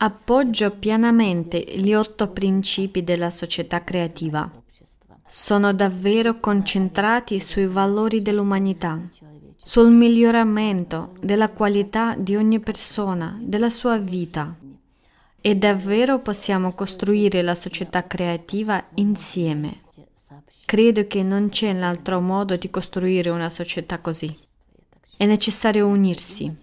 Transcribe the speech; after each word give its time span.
Appoggio 0.00 0.70
pienamente 0.70 1.58
gli 1.58 1.92
otto 1.92 2.28
principi 2.28 3.02
della 3.02 3.30
società 3.30 3.82
creativa. 3.82 4.48
Sono 5.26 5.74
davvero 5.74 6.38
concentrati 6.38 7.40
sui 7.40 7.66
valori 7.66 8.22
dell'umanità, 8.22 9.02
sul 9.56 9.90
miglioramento 9.90 11.14
della 11.20 11.48
qualità 11.48 12.14
di 12.16 12.36
ogni 12.36 12.60
persona, 12.60 13.36
della 13.42 13.70
sua 13.70 13.98
vita. 13.98 14.56
E 15.40 15.56
davvero 15.56 16.20
possiamo 16.20 16.74
costruire 16.74 17.42
la 17.42 17.56
società 17.56 18.06
creativa 18.06 18.86
insieme. 18.94 19.80
Credo 20.64 21.08
che 21.08 21.24
non 21.24 21.48
c'è 21.48 21.72
un 21.72 21.82
altro 21.82 22.20
modo 22.20 22.56
di 22.56 22.70
costruire 22.70 23.30
una 23.30 23.50
società 23.50 23.98
così. 23.98 24.32
È 25.16 25.26
necessario 25.26 25.88
unirsi. 25.88 26.54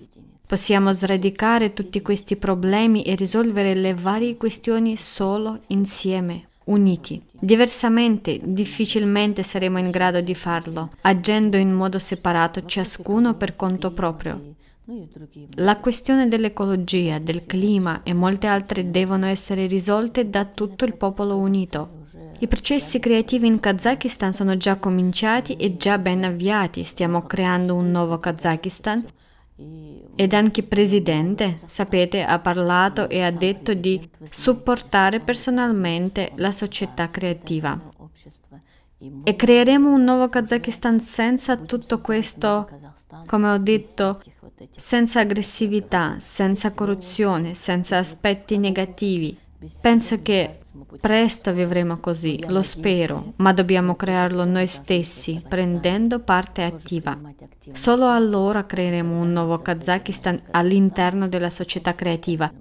Possiamo 0.47 0.93
sradicare 0.93 1.73
tutti 1.73 2.03
questi 2.03 2.35
problemi 2.35 3.01
e 3.01 3.15
risolvere 3.15 3.73
le 3.73 3.95
varie 3.95 4.35
questioni 4.35 4.95
solo 4.95 5.61
insieme, 5.67 6.43
uniti. 6.65 7.19
Diversamente, 7.31 8.39
difficilmente 8.43 9.41
saremo 9.41 9.79
in 9.79 9.89
grado 9.89 10.21
di 10.21 10.35
farlo, 10.35 10.91
agendo 11.01 11.57
in 11.57 11.73
modo 11.73 11.97
separato 11.97 12.63
ciascuno 12.63 13.33
per 13.33 13.55
conto 13.55 13.91
proprio. 13.91 14.53
La 15.55 15.77
questione 15.77 16.27
dell'ecologia, 16.27 17.17
del 17.17 17.47
clima 17.47 18.01
e 18.03 18.13
molte 18.13 18.45
altre 18.45 18.91
devono 18.91 19.25
essere 19.25 19.65
risolte 19.65 20.29
da 20.29 20.45
tutto 20.45 20.85
il 20.85 20.95
popolo 20.95 21.37
unito. 21.37 22.03
I 22.37 22.47
processi 22.47 22.99
creativi 22.99 23.47
in 23.47 23.59
Kazakistan 23.59 24.31
sono 24.31 24.57
già 24.57 24.75
cominciati 24.75 25.55
e 25.55 25.75
già 25.75 25.97
ben 25.97 26.23
avviati. 26.23 26.83
Stiamo 26.83 27.23
creando 27.23 27.73
un 27.73 27.89
nuovo 27.89 28.19
Kazakistan 28.19 29.03
ed 30.15 30.33
anche 30.33 30.59
il 30.61 30.65
presidente, 30.67 31.59
sapete, 31.65 32.23
ha 32.23 32.39
parlato 32.39 33.07
e 33.07 33.21
ha 33.21 33.31
detto 33.31 33.73
di 33.73 34.09
supportare 34.29 35.19
personalmente 35.19 36.31
la 36.35 36.51
società 36.51 37.09
creativa. 37.09 37.79
E 39.23 39.35
creeremo 39.35 39.93
un 39.93 40.03
nuovo 40.03 40.29
Kazakistan 40.29 40.99
senza 40.99 41.55
tutto 41.57 41.99
questo, 41.99 42.67
come 43.25 43.49
ho 43.49 43.57
detto, 43.57 44.21
senza 44.75 45.21
aggressività, 45.21 46.17
senza 46.19 46.73
corruzione, 46.73 47.53
senza 47.53 47.97
aspetti 47.97 48.57
negativi. 48.57 49.37
Penso 49.81 50.21
che 50.21 50.59
Presto 50.99 51.53
vivremo 51.53 51.97
così, 51.99 52.43
lo 52.47 52.61
spero, 52.61 53.33
ma 53.37 53.53
dobbiamo 53.53 53.95
crearlo 53.95 54.45
noi 54.45 54.67
stessi, 54.67 55.43
prendendo 55.47 56.19
parte 56.19 56.63
attiva. 56.63 57.19
Solo 57.71 58.09
allora 58.09 58.65
creeremo 58.65 59.19
un 59.19 59.31
nuovo 59.31 59.59
Kazakistan 59.59 60.39
all'interno 60.51 61.27
della 61.27 61.49
società 61.49 61.93
creativa. 61.95 62.51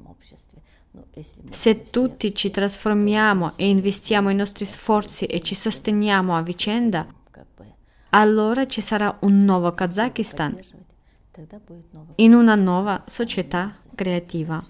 Se 1.50 1.90
tutti 1.90 2.34
ci 2.34 2.50
trasformiamo 2.50 3.52
e 3.56 3.68
investiamo 3.68 4.30
i 4.30 4.34
nostri 4.34 4.64
sforzi 4.64 5.26
e 5.26 5.40
ci 5.40 5.54
sosteniamo 5.54 6.36
a 6.36 6.42
vicenda, 6.42 7.06
allora 8.10 8.66
ci 8.66 8.80
sarà 8.80 9.16
un 9.20 9.44
nuovo 9.44 9.72
Kazakistan 9.72 10.58
in 12.16 12.32
una 12.32 12.54
nuova 12.54 13.02
società 13.06 13.74
creativa. 13.94 14.64